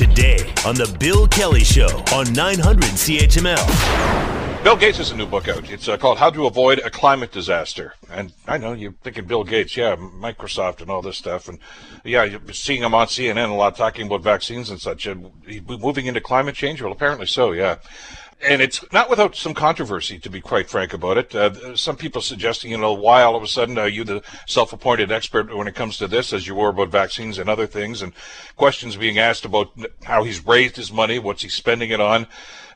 [0.00, 4.64] today on The Bill Kelly Show on 900 CHML.
[4.64, 5.70] Bill Gates has a new book out.
[5.70, 7.92] It's uh, called How to Avoid a Climate Disaster.
[8.10, 11.48] And I know you're thinking Bill Gates, yeah, Microsoft and all this stuff.
[11.48, 11.58] And
[12.02, 15.06] yeah, you're seeing him on CNN a lot talking about vaccines and such.
[15.06, 15.30] And
[15.68, 16.80] moving into climate change?
[16.80, 17.76] Well, apparently so, yeah
[18.42, 21.34] and it's not without some controversy, to be quite frank about it.
[21.34, 25.12] Uh, some people suggesting, you know, why all of a sudden are you the self-appointed
[25.12, 28.12] expert when it comes to this, as you were about vaccines and other things, and
[28.56, 29.70] questions being asked about
[30.04, 32.26] how he's raised his money, what's he spending it on,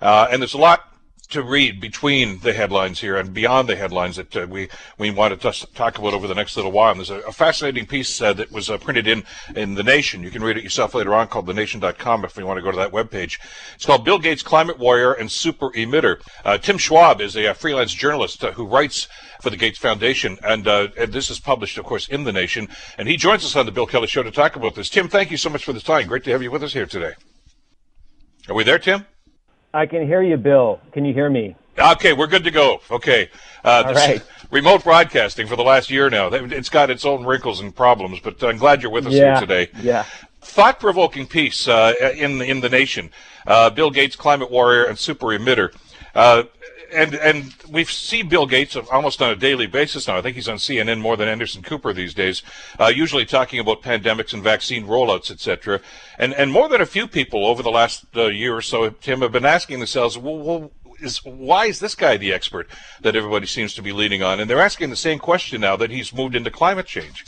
[0.01, 0.94] uh, and there's a lot
[1.29, 5.41] to read between the headlines here and beyond the headlines that uh, we we wanted
[5.41, 6.91] to talk about over the next little while.
[6.91, 9.25] And there's a, a fascinating piece uh, that was uh, printed in
[9.57, 10.23] in the Nation.
[10.23, 12.77] You can read it yourself later on, called thenation.com if you want to go to
[12.77, 13.39] that webpage.
[13.75, 16.21] It's called Bill Gates, Climate Warrior and Super Emitter.
[16.45, 19.09] Uh, Tim Schwab is a, a freelance journalist uh, who writes
[19.41, 22.69] for the Gates Foundation, and, uh, and this is published, of course, in the Nation.
[22.99, 24.89] And he joins us on the Bill Kelly Show to talk about this.
[24.89, 26.09] Tim, thank you so much for the time.
[26.09, 27.13] Great to have you with us here today.
[28.49, 29.07] Are we there, Tim?
[29.75, 30.81] I can hear you, Bill.
[30.93, 31.57] Can you hear me?
[31.77, 32.81] Okay, we're good to go.
[32.93, 33.29] Okay.
[33.65, 34.23] Uh, All right.
[34.53, 36.29] Remote broadcasting for the last year now.
[36.29, 39.47] It's got its own wrinkles and problems, but I'm glad you're with us yeah, here
[39.47, 39.71] today.
[39.83, 40.05] Yeah.
[40.43, 43.11] Thought-provoking piece uh, in in the nation.
[43.47, 45.75] Uh, Bill Gates, climate warrior and super emitter.
[46.95, 50.17] And and we see Bill Gates almost on a daily basis now.
[50.17, 52.43] I think he's on CNN more than Anderson Cooper these days,
[52.79, 55.81] uh, usually talking about pandemics and vaccine rollouts, etc.
[56.19, 59.23] And and more than a few people over the last uh, year or so, Tim,
[59.23, 60.71] have been asking themselves, well, well,
[61.01, 62.69] is why is this guy the expert
[63.01, 64.41] that everybody seems to be leaning on?
[64.41, 67.25] And they're asking the same question now that he's moved into climate change.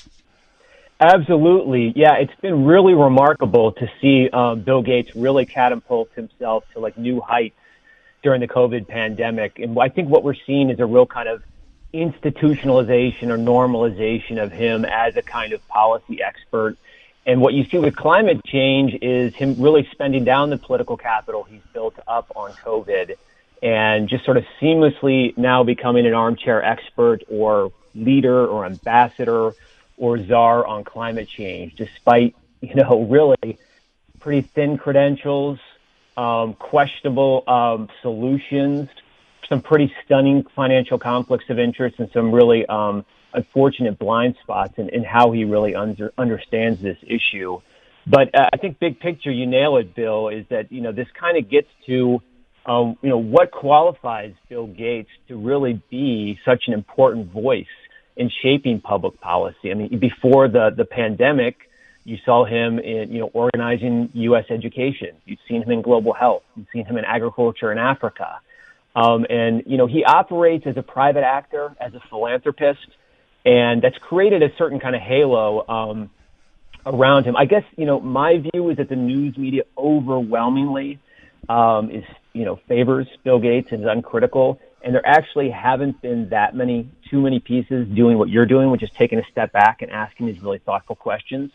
[0.98, 2.14] Absolutely, yeah.
[2.14, 7.20] It's been really remarkable to see um, Bill Gates really catapult himself to like new
[7.20, 7.56] heights
[8.22, 9.58] during the COVID pandemic.
[9.58, 11.42] And I think what we're seeing is a real kind of
[11.94, 16.76] institutionalization or normalization of him as a kind of policy expert.
[17.24, 21.44] And what you see with climate change is him really spending down the political capital
[21.44, 23.16] he's built up on COVID
[23.62, 29.52] and just sort of seamlessly now becoming an armchair expert or leader or ambassador
[29.96, 33.58] or czar on climate change, despite, you know, really
[34.20, 35.58] pretty thin credentials,
[36.16, 38.88] um, questionable um, solutions,
[39.48, 44.88] some pretty stunning financial conflicts of interest, and some really um, unfortunate blind spots in,
[44.88, 47.60] in how he really under, understands this issue.
[48.06, 51.08] But uh, I think big picture, you nail it, Bill, is that, you know, this
[51.18, 52.20] kind of gets to,
[52.64, 57.66] um, you know, what qualifies Bill Gates to really be such an important voice
[58.16, 59.70] in shaping public policy.
[59.70, 61.56] I mean, before the, the pandemic,
[62.06, 64.44] you saw him in, you know, organizing U.S.
[64.48, 65.16] education.
[65.24, 66.44] You've seen him in global health.
[66.54, 68.38] You've seen him in agriculture in Africa.
[68.94, 72.86] Um, and, you know, he operates as a private actor, as a philanthropist,
[73.44, 76.10] and that's created a certain kind of halo um,
[76.86, 77.36] around him.
[77.36, 81.00] I guess, you know, my view is that the news media overwhelmingly
[81.48, 84.60] um, is, you know, favors Bill Gates and is uncritical.
[84.80, 88.84] And there actually haven't been that many, too many pieces doing what you're doing, which
[88.84, 91.50] is taking a step back and asking these really thoughtful questions.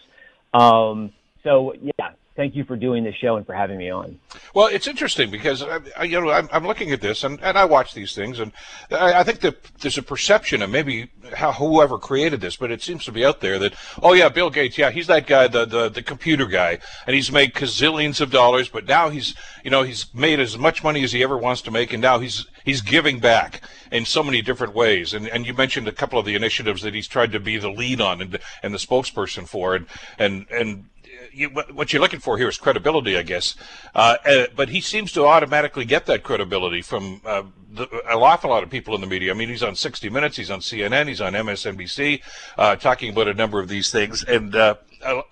[0.53, 1.11] Um,
[1.43, 4.19] so yeah, thank you for doing this show and for having me on.
[4.53, 5.63] Well, it's interesting because
[5.97, 8.51] I, you know I'm, I'm, looking at this and, and I watch these things and
[8.89, 12.81] I, I, think that there's a perception of maybe how whoever created this, but it
[12.81, 15.65] seems to be out there that oh yeah, Bill Gates, yeah, he's that guy, the
[15.65, 19.83] the, the computer guy, and he's made gazillions of dollars, but now he's you know
[19.83, 22.81] he's made as much money as he ever wants to make, and now he's he's
[22.81, 23.61] giving back
[23.91, 25.13] in so many different ways.
[25.13, 27.69] And and you mentioned a couple of the initiatives that he's tried to be the
[27.69, 29.85] lead on and and the spokesperson for, and
[30.17, 30.85] and and
[31.33, 33.55] you, what you're looking for here is credibility, I guess.
[33.95, 38.49] Uh, uh, but he seems to automatically get that credibility from uh, the, an awful
[38.49, 39.31] lot of people in the media.
[39.31, 42.21] I mean, he's on 60 Minutes, he's on CNN, he's on MSNBC,
[42.57, 44.23] uh, talking about a number of these things.
[44.23, 44.75] And uh,
[45.05, 45.23] I,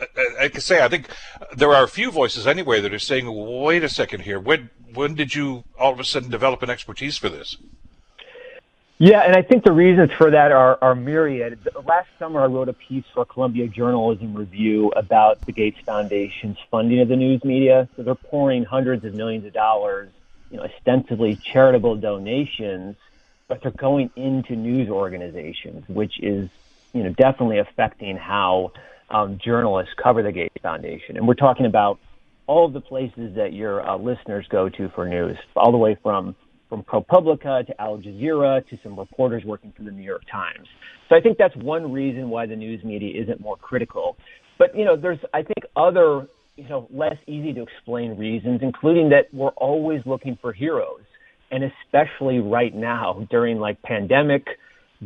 [0.41, 1.09] I, can say, I think
[1.55, 3.27] there are a few voices anyway that are saying,
[3.63, 4.39] "Wait a second here.
[4.39, 7.57] When when did you all of a sudden develop an expertise for this?"
[9.01, 11.57] Yeah, and I think the reasons for that are, are myriad.
[11.87, 16.99] Last summer, I wrote a piece for Columbia Journalism Review about the Gates Foundation's funding
[16.99, 17.87] of the news media.
[17.95, 20.11] So they're pouring hundreds of millions of dollars,
[20.51, 22.97] you know, ostensibly charitable donations,
[23.47, 26.49] but they're going into news organizations, which is,
[26.93, 28.73] you know, definitely affecting how
[29.09, 31.15] um, journalists cover the Gates Foundation.
[31.15, 31.99] And we're talking about
[32.47, 35.97] all of the places that your uh, listeners go to for news, all the way
[36.03, 36.35] from
[36.69, 40.67] from ProPublica to Al Jazeera to some reporters working for the New York Times.
[41.09, 44.15] So I think that's one reason why the news media isn't more critical.
[44.59, 49.09] But you know, there's I think other you know less easy to explain reasons, including
[49.09, 51.01] that we're always looking for heroes,
[51.51, 54.45] and especially right now during like pandemic,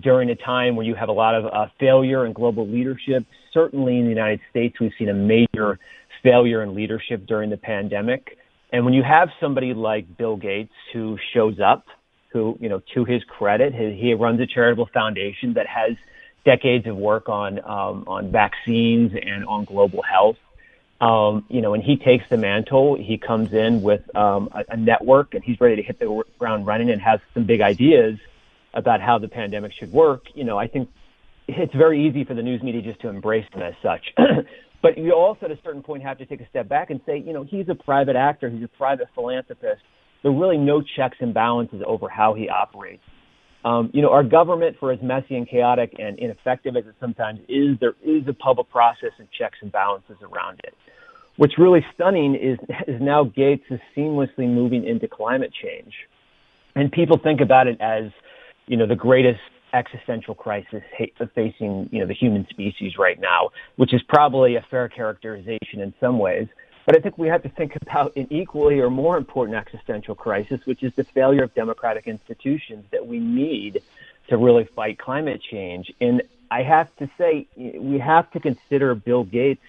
[0.01, 3.24] during a time where you have a lot of uh, failure in global leadership.
[3.54, 5.80] Certainly in the United States, we've seen a major
[6.24, 8.38] failure in leadership during the pandemic.
[8.74, 11.86] And when you have somebody like Bill Gates who shows up,
[12.30, 15.96] who, you know, to his credit, he, he runs a charitable foundation that has
[16.44, 20.38] decades of work on um, on vaccines and on global health.
[21.00, 24.78] Um, you know, when he takes the mantle, he comes in with um, a, a
[24.78, 28.18] network, and he's ready to hit the ground running and has some big ideas
[28.74, 30.26] about how the pandemic should work.
[30.34, 30.90] You know, I think
[31.48, 34.16] it's very easy for the news media just to embrace him as such.
[34.83, 37.18] but you also, at a certain point, have to take a step back and say,
[37.18, 39.81] you know, he's a private actor, he's a private philanthropist.
[40.21, 43.01] There are really no checks and balances over how he operates.
[43.63, 47.39] Um, you know, our government, for as messy and chaotic and ineffective as it sometimes
[47.47, 50.74] is, there is a public process and checks and balances around it.
[51.38, 55.94] What's really stunning is, is now Gates is seamlessly moving into climate change.
[56.75, 58.12] And people think about it as,
[58.68, 59.39] you know, the greatest
[59.74, 60.84] existential crisis
[61.34, 65.94] facing, you know, the human species right now, which is probably a fair characterization in
[66.00, 66.48] some ways.
[66.86, 70.66] But I think we have to think about an equally or more important existential crisis,
[70.66, 73.81] which is the failure of democratic institutions that we need
[74.28, 75.92] to really fight climate change.
[76.02, 79.64] And I have to say, we have to consider Bill Gates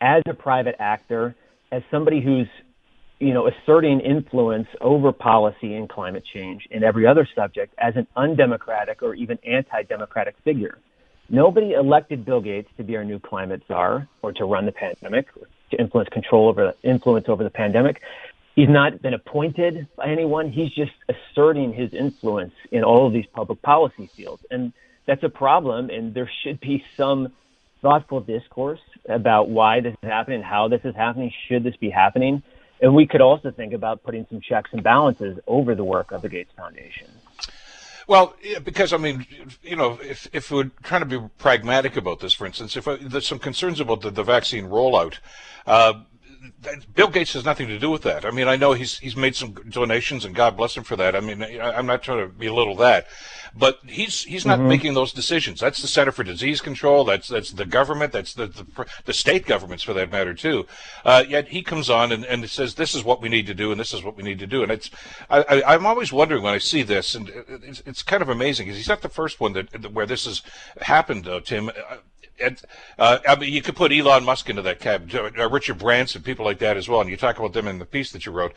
[0.00, 1.34] as a private actor,
[1.72, 2.48] as somebody who's
[3.18, 8.06] you know, asserting influence over policy and climate change and every other subject as an
[8.14, 10.78] undemocratic or even anti-democratic figure.
[11.28, 15.26] Nobody elected Bill Gates to be our new climate czar or to run the pandemic,
[15.70, 18.00] to influence control over the influence over the pandemic.
[18.54, 20.50] He's not been appointed by anyone.
[20.50, 24.44] He's just asserting his influence in all of these public policy fields.
[24.50, 24.72] And
[25.06, 25.90] that's a problem.
[25.90, 27.32] And there should be some
[27.82, 32.42] thoughtful discourse about why this is happening, how this is happening, should this be happening.
[32.80, 36.22] And we could also think about putting some checks and balances over the work of
[36.22, 37.08] the Gates Foundation.
[38.06, 39.26] Well, because I mean,
[39.62, 42.98] you know, if if we're trying to be pragmatic about this, for instance, if uh,
[43.00, 45.18] there's some concerns about the, the vaccine rollout,
[45.66, 45.94] uh,
[46.94, 48.24] Bill Gates has nothing to do with that.
[48.24, 51.16] I mean, I know he's he's made some donations, and God bless him for that.
[51.16, 53.08] I mean, I'm not trying to belittle that,
[53.58, 54.68] but he's he's not mm-hmm.
[54.68, 55.60] making those decisions.
[55.60, 57.04] That's the Center for Disease Control.
[57.04, 58.12] That's that's the government.
[58.12, 60.66] That's the the, the state governments for that matter too.
[61.04, 63.70] Uh, yet he comes on and, and says this is what we need to do,
[63.70, 64.62] and this is what we need to do.
[64.62, 64.90] And it's
[65.30, 68.66] I, I, am always wondering when I see this, and it's, it's kind of amazing
[68.66, 70.42] because he's not the first one that where this has
[70.82, 71.68] happened, uh, Tim.
[71.68, 71.96] Uh,
[72.98, 76.44] uh, I mean, you could put Elon Musk into that cab, uh, Richard Branson, people
[76.44, 77.00] like that as well.
[77.00, 78.54] And you talk about them in the piece that you wrote.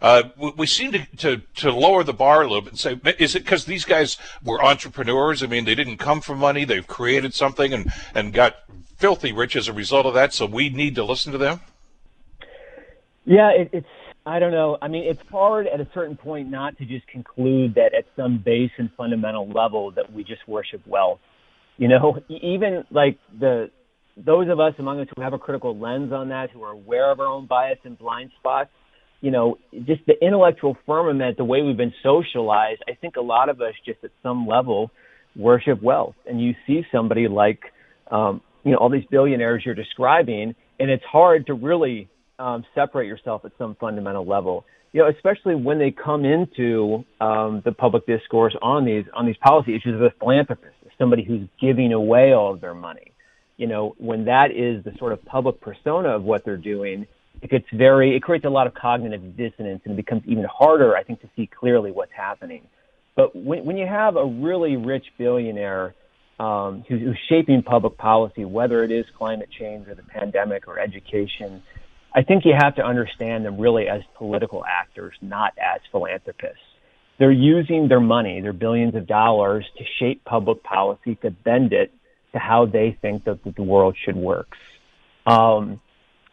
[0.00, 3.00] Uh, we, we, seem to, to, to lower the bar a little bit and say,
[3.18, 5.42] is it because these guys were entrepreneurs?
[5.42, 8.56] I mean, they didn't come for money; they've created something and and got
[8.96, 10.32] filthy rich as a result of that.
[10.32, 11.60] So we need to listen to them.
[13.24, 13.86] Yeah, it, it's.
[14.24, 14.78] I don't know.
[14.80, 18.38] I mean, it's hard at a certain point not to just conclude that at some
[18.38, 21.18] base and fundamental level that we just worship wealth
[21.78, 23.70] you know, even like the
[24.16, 27.10] those of us among us who have a critical lens on that, who are aware
[27.10, 28.70] of our own bias and blind spots,
[29.20, 33.48] you know, just the intellectual firmament, the way we've been socialized, I think a lot
[33.48, 34.90] of us just at some level
[35.36, 36.16] worship wealth.
[36.26, 37.60] And you see somebody like,
[38.10, 43.06] um, you know, all these billionaires you're describing, and it's hard to really um, separate
[43.06, 44.64] yourself at some fundamental level.
[44.92, 49.38] You know, especially when they come into um, the public discourse on these on these
[49.42, 53.12] policy issues as a philanthropist somebody who's giving away all of their money.
[53.56, 57.06] You know, when that is the sort of public persona of what they're doing,
[57.42, 60.96] it gets very, it creates a lot of cognitive dissonance and it becomes even harder,
[60.96, 62.62] I think, to see clearly what's happening.
[63.16, 65.94] But when, when you have a really rich billionaire
[66.38, 70.78] um, who's, who's shaping public policy, whether it is climate change or the pandemic or
[70.78, 71.62] education,
[72.14, 76.71] I think you have to understand them really as political actors, not as philanthropists
[77.22, 81.92] they're using their money, their billions of dollars, to shape public policy to bend it
[82.32, 84.48] to how they think that the world should work.
[85.24, 85.80] Um,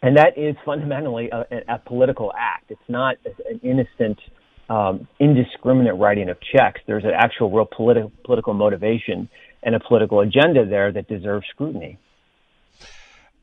[0.01, 2.71] and that is fundamentally a, a, political act.
[2.71, 3.17] It's not
[3.47, 4.17] an innocent,
[4.67, 6.81] um, indiscriminate writing of checks.
[6.87, 9.29] There's an actual real politi- political motivation
[9.61, 11.99] and a political agenda there that deserves scrutiny.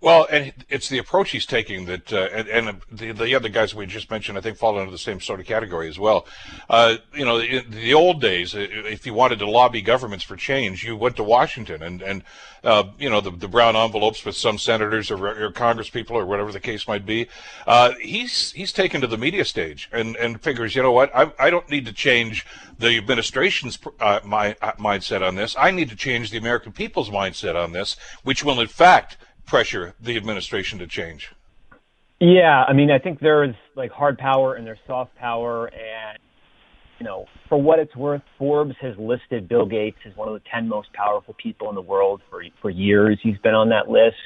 [0.06, 3.74] Well, and it's the approach he's taking that, uh, and, and, the, the other guys
[3.74, 6.28] we just mentioned, I think, fall into the same sort of category as well.
[6.70, 10.84] Uh, you know, in the old days, if you wanted to lobby governments for change,
[10.84, 12.22] you went to Washington, and and
[12.62, 16.52] uh, you know the, the brown envelopes with some senators or, or congresspeople or whatever
[16.52, 17.26] the case might be.
[17.66, 21.32] Uh, he's he's taken to the media stage and and figures, you know what, I
[21.36, 22.46] I don't need to change
[22.78, 25.56] the administration's uh, my uh, mindset on this.
[25.58, 29.16] I need to change the American people's mindset on this, which will in fact
[29.46, 31.32] pressure the administration to change?
[32.20, 36.18] Yeah, I mean, I think there's like hard power and there's soft power, and
[36.98, 40.42] you know, for what it's worth, Forbes has listed Bill Gates as one of the
[40.50, 43.18] 10 most powerful people in the world for for years.
[43.22, 44.16] He's been on that list.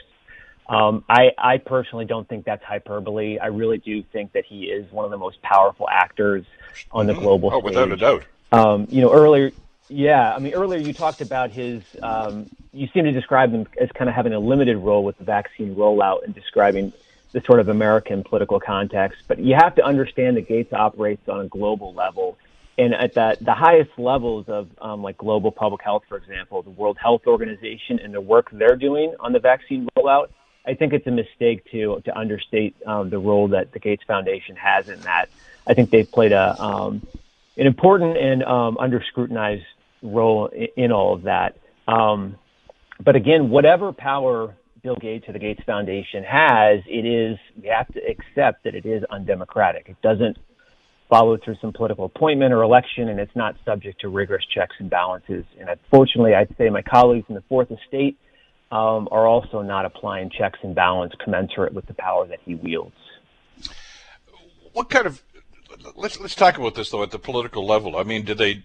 [0.69, 3.39] Um, I, I personally don't think that's hyperbole.
[3.41, 6.47] I really do think that he is one of the most powerful actors
[6.93, 7.23] on the mm-hmm.
[7.23, 7.65] global oh, stage.
[7.65, 8.25] without a doubt.
[8.53, 9.51] Um, you know, earlier,
[9.91, 11.83] yeah, I mean, earlier you talked about his.
[12.03, 15.25] Um, you seem to describe him as kind of having a limited role with the
[15.25, 16.93] vaccine rollout and describing
[17.33, 19.23] the sort of American political context.
[19.27, 22.39] But you have to understand that Gates operates on a global level.
[22.79, 26.71] And at that, the highest levels of um, like global public health, for example, the
[26.71, 30.29] World Health Organization and the work they're doing on the vaccine rollout,
[30.65, 34.55] I think it's a mistake to to understate um, the role that the Gates Foundation
[34.57, 35.27] has in that.
[35.67, 37.07] I think they've played a um,
[37.57, 39.65] an important and um, under scrutinized
[40.03, 41.57] role in, all of that.
[41.87, 42.37] Um,
[43.03, 47.89] but again, whatever power Bill Gates or the Gates Foundation has, it is we have
[47.93, 49.89] to accept that it is undemocratic.
[49.89, 50.39] It doesn't
[51.09, 54.89] follow through some political appointment or election, and it's not subject to rigorous checks and
[54.89, 55.45] balances.
[55.59, 58.17] And unfortunately, I'd say my colleagues in the fourth estate
[58.71, 62.95] um, are also not applying checks and balance commensurate with the power that he wields.
[64.73, 65.21] What kind of
[65.95, 67.97] let's let's talk about this though at the political level.
[67.97, 68.65] I mean, do they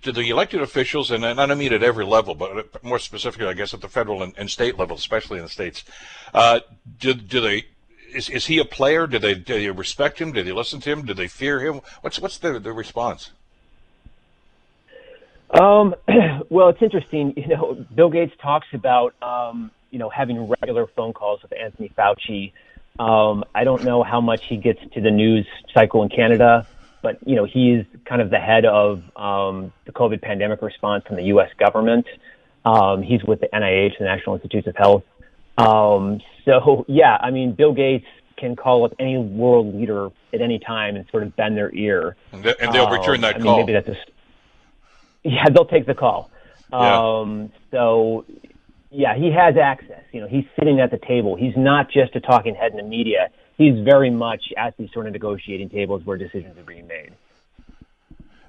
[0.00, 3.54] do the elected officials, and, I don't mean at every level, but more specifically, I
[3.54, 5.84] guess at the federal and, and state level, especially in the states,
[6.34, 6.60] uh,
[6.98, 7.66] do do they?
[8.14, 9.06] Is, is he a player?
[9.06, 10.32] Do they do they respect him?
[10.32, 11.04] Do they listen to him?
[11.04, 11.80] Do they fear him?
[12.00, 13.30] What's what's the the response?
[15.50, 15.94] Um,
[16.48, 17.34] well, it's interesting.
[17.36, 21.90] You know, Bill Gates talks about um, you know having regular phone calls with Anthony
[21.96, 22.52] Fauci.
[22.98, 26.66] Um, I don't know how much he gets to the news cycle in Canada,
[27.02, 31.16] but you know he's kind of the head of um, the COVID pandemic response from
[31.16, 31.50] the U.S.
[31.58, 32.06] government.
[32.64, 35.04] Um, he's with the NIH, the National Institutes of Health.
[35.58, 38.06] Um, so yeah, I mean, Bill Gates
[38.36, 42.16] can call up any world leader at any time and sort of bend their ear,
[42.32, 43.56] and, they, will return that um, call.
[43.56, 43.96] Mean, maybe that's a
[45.24, 46.30] yeah, they'll take the call.
[46.72, 46.98] Yeah.
[46.98, 48.24] Um, so,
[48.92, 50.04] yeah, he has access.
[50.12, 51.34] You know, he's sitting at the table.
[51.34, 53.30] He's not just a talking head in the media.
[53.56, 57.12] He's very much at these sort of negotiating tables where decisions are being made.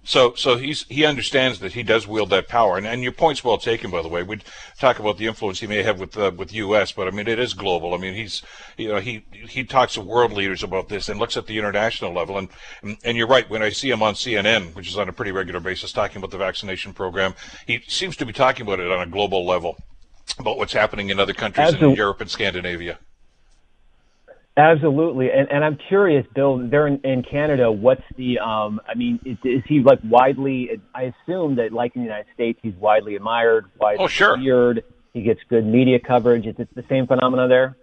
[0.05, 3.41] So, so he's he understands that he does wield that power, and, and your point's
[3.41, 3.89] well taken.
[3.89, 4.39] By the way, we
[4.77, 7.39] talk about the influence he may have with uh, with U.S., but I mean it
[7.39, 7.93] is global.
[7.93, 8.41] I mean he's
[8.75, 12.12] you know he he talks to world leaders about this and looks at the international
[12.12, 12.38] level.
[12.38, 12.50] And
[13.05, 13.50] and you're right.
[13.50, 16.31] When I see him on CNN, which is on a pretty regular basis, talking about
[16.31, 17.33] the vaccination program,
[17.65, 19.77] he seems to be talking about it on a global level,
[20.40, 21.92] about what's happening in other countries Absolutely.
[21.92, 23.00] in Europe and Scandinavia.
[24.56, 26.60] Absolutely, and and I'm curious, Bill.
[26.60, 28.38] There in, in Canada, what's the?
[28.38, 30.80] Um, I mean, is, is, he like widely?
[30.94, 34.38] I assume that, like in the United States, he's widely admired, widely oh, sure.
[34.38, 34.84] feared.
[35.12, 36.46] He gets good media coverage.
[36.46, 37.78] Is it the same phenomena there?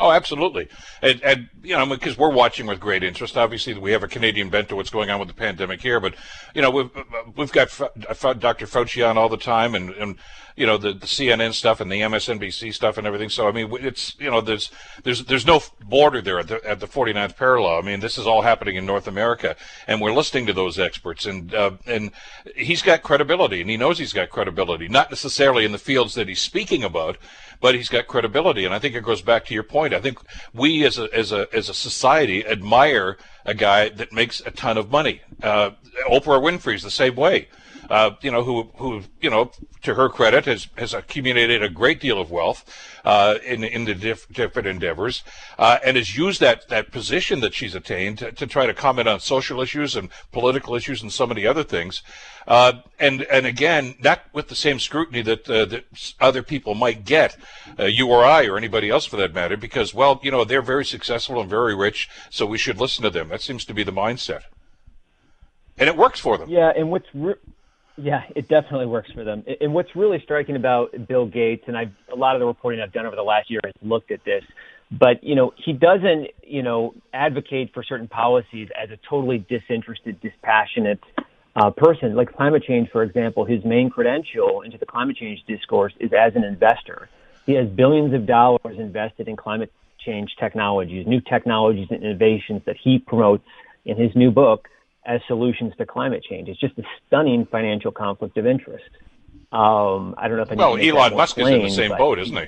[0.00, 0.68] Oh, absolutely,
[1.02, 3.36] and, and you know because we're watching with great interest.
[3.36, 6.14] Obviously, we have a Canadian bent to what's going on with the pandemic here, but
[6.52, 6.90] you know we've
[7.36, 8.66] we've got Dr.
[8.66, 10.16] Fauci on all the time, and and
[10.58, 13.28] you know the, the CNN stuff and the MSNBC stuff and everything.
[13.28, 14.70] So I mean, it's you know there's
[15.04, 17.78] there's there's no border there at the at the 49th parallel.
[17.78, 19.54] I mean, this is all happening in North America,
[19.86, 22.10] and we're listening to those experts, and uh, and
[22.56, 26.26] he's got credibility, and he knows he's got credibility, not necessarily in the fields that
[26.26, 27.18] he's speaking about,
[27.60, 29.94] but he's got credibility, and I think it goes back to your point.
[29.94, 30.18] I think
[30.52, 34.76] we as a as a as a society admire a guy that makes a ton
[34.76, 35.22] of money.
[35.40, 35.70] Uh,
[36.08, 37.46] Oprah Winfrey's the same way
[37.90, 39.50] uh, you know, who, who, you know,
[39.82, 42.64] to her credit, has, has accumulated a great deal of wealth
[43.04, 45.22] uh, in, in the diff- different endeavors,
[45.58, 49.08] uh, and has used that, that position that she's attained to, to, try to comment
[49.08, 52.02] on social issues and political issues and so many other things.
[52.46, 55.84] Uh, and and again, not with the same scrutiny that uh, that
[56.18, 57.36] other people might get,
[57.78, 60.62] uh, you or I or anybody else for that matter, because well, you know, they're
[60.62, 63.28] very successful and very rich, so we should listen to them.
[63.28, 64.44] That seems to be the mindset,
[65.76, 66.48] and it works for them.
[66.48, 67.34] Yeah, and what's re-
[67.98, 69.44] yeah, it definitely works for them.
[69.60, 72.92] And what's really striking about Bill Gates, and I've a lot of the reporting I've
[72.92, 74.44] done over the last year has looked at this,
[74.90, 80.20] but you know he doesn't you know advocate for certain policies as a totally disinterested,
[80.20, 81.00] dispassionate
[81.56, 82.14] uh, person.
[82.14, 86.36] Like climate change, for example, his main credential into the climate change discourse is as
[86.36, 87.08] an investor.
[87.46, 92.76] He has billions of dollars invested in climate change technologies, new technologies and innovations that
[92.76, 93.44] he promotes
[93.84, 94.68] in his new book
[95.08, 96.48] as solutions to climate change.
[96.48, 98.90] It's just a stunning financial conflict of interest.
[99.50, 101.98] Um, I don't know if I well, Elon Musk plain, is in the same but,
[101.98, 102.44] boat, isn't he?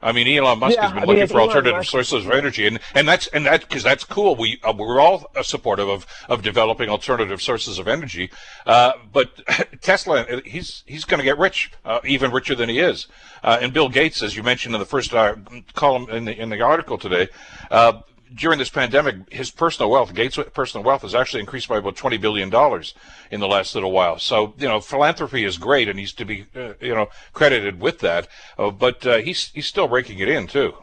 [0.00, 2.24] I mean, Elon Musk yeah, has been I mean, looking for Elon alternative Musk sources
[2.24, 4.36] of energy, and, and that's and that because that's cool.
[4.36, 8.30] We uh, we're all supportive of, of developing alternative sources of energy.
[8.64, 9.40] Uh, but
[9.80, 13.08] Tesla, he's he's going to get rich, uh, even richer than he is.
[13.42, 15.34] Uh, and Bill Gates, as you mentioned in the first uh,
[15.74, 17.28] column in the in the article today,
[17.70, 18.02] uh,
[18.34, 22.16] during this pandemic, his personal wealth, Gates' personal wealth, has actually increased by about twenty
[22.16, 22.94] billion dollars
[23.30, 24.18] in the last little while.
[24.18, 28.00] So you know, philanthropy is great, and he's to be uh, you know credited with
[28.00, 28.28] that.
[28.58, 30.74] Uh, but uh, he's he's still raking it in too.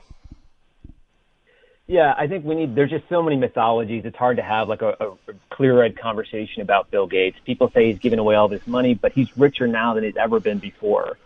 [1.87, 2.75] Yeah, I think we need.
[2.75, 4.05] There's just so many mythologies.
[4.05, 7.37] It's hard to have like a, a clear-eyed conversation about Bill Gates.
[7.45, 10.39] People say he's giving away all this money, but he's richer now than he's ever
[10.39, 11.17] been before.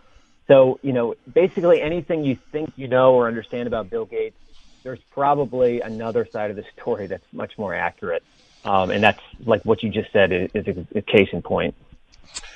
[0.48, 4.36] So, you know, basically anything you think you know or understand about Bill Gates,
[4.84, 8.22] there's probably another side of the story that's much more accurate.
[8.64, 11.74] Um, and that's like what you just said is, a, case in point.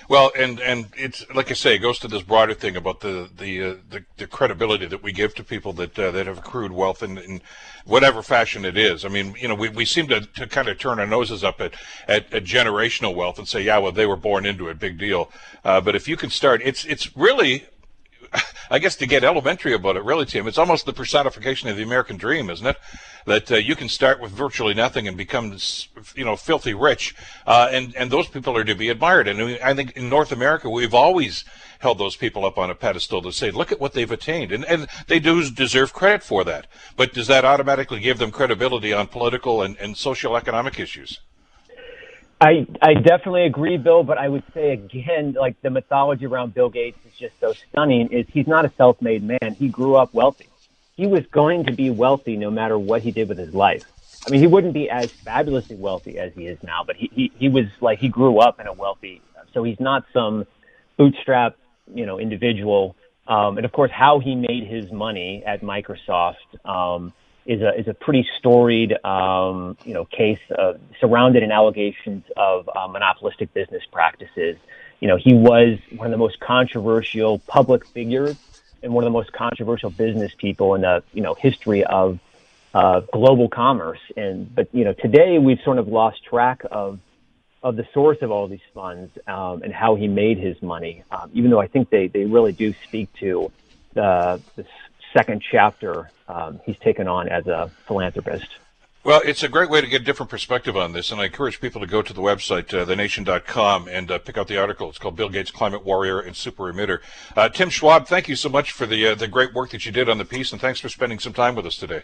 [0.09, 3.29] Well, and and it's like I say, it goes to this broader thing about the
[3.37, 6.73] the uh, the, the, credibility that we give to people that uh, that have accrued
[6.73, 7.43] wealth in, in
[7.85, 9.05] whatever fashion it is.
[9.05, 11.61] I mean, you know, we, we seem to, to kind of turn our noses up
[11.61, 11.75] at,
[12.07, 15.31] at, at generational wealth and say, yeah, well, they were born into it, big deal.
[15.63, 17.67] Uh, but if you can start, it's it's really
[18.71, 21.83] I guess to get elementary about it, really, Tim, it's almost the personification of the
[21.83, 22.77] American dream, isn't it?
[23.27, 25.57] That uh, you can start with virtually nothing and become,
[26.15, 27.15] you know, filthy rich,
[27.47, 29.29] uh, and and those people are to be admired.
[29.29, 31.45] And I think in North America, we've always
[31.79, 34.65] held those people up on a pedestal to say, look at what they've attained, and
[34.65, 36.67] and they do deserve credit for that.
[36.97, 41.21] But does that automatically give them credibility on political and, and social economic issues?
[42.41, 44.05] I I definitely agree, Bill.
[44.05, 48.09] But I would say again, like the mythology around Bill Gates is just so stunning.
[48.13, 49.57] Is he's not a self-made man.
[49.59, 50.47] He grew up wealthy.
[50.97, 53.85] He was going to be wealthy no matter what he did with his life.
[54.27, 57.33] I mean, he wouldn't be as fabulously wealthy as he is now, but he he,
[57.37, 59.21] he was like he grew up in a wealthy.
[59.53, 60.47] So he's not some
[60.97, 61.57] bootstrap,
[61.93, 62.95] you know, individual.
[63.27, 66.35] Um, and of course, how he made his money at Microsoft.
[66.65, 67.13] Um,
[67.49, 72.69] is a is a pretty storied um, you know case uh, surrounded in allegations of
[72.77, 74.57] uh, monopolistic business practices.
[75.01, 78.37] You know, he was one of the most controversial public figures
[78.83, 82.21] and one of the most controversial business people in the you know history of
[82.75, 84.01] uh, global commerce.
[84.15, 87.01] And but you know today we've sort of lost track of
[87.63, 91.03] of the source of all these funds um, and how he made his money.
[91.11, 93.51] Um, even though I think they they really do speak to
[93.95, 94.67] the, the
[95.13, 98.47] second chapter um, he's taken on as a philanthropist.
[99.05, 101.61] Well, it's a great way to get a different perspective on this, and I encourage
[101.61, 104.89] people to go to the website, uh, thenation.com, and uh, pick out the article.
[104.91, 106.99] It's called Bill Gates, Climate Warrior and Super Emitter.
[107.37, 109.93] Uh, Tim Schwab, thank you so much for the uh, the great work that you
[109.93, 112.03] did on the piece, and thanks for spending some time with us today.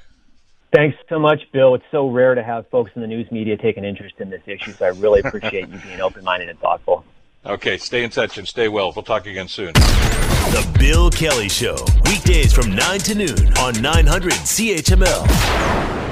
[0.72, 1.74] Thanks so much, Bill.
[1.74, 4.42] It's so rare to have folks in the news media take an interest in this
[4.46, 7.04] issue, so I really appreciate you being open-minded and thoughtful.
[7.46, 8.90] Okay, stay in touch and stay well.
[8.96, 9.74] We'll talk again soon.
[9.74, 11.76] The Bill Kelly Show,
[12.06, 16.03] weekdays from 9 to noon on 900 CHML.